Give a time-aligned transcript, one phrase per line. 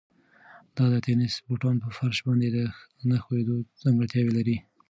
[0.75, 2.57] دا د تېنس بوټان په فرش باندې د
[3.09, 4.57] نه ښویېدو ځانګړتیا لري.